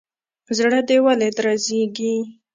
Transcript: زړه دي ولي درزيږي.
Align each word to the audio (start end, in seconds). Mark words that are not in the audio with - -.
زړه 0.57 0.79
دي 0.87 0.97
ولي 1.05 1.29
درزيږي. 1.37 2.15